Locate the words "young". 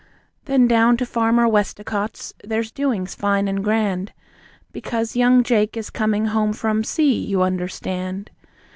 5.15-5.43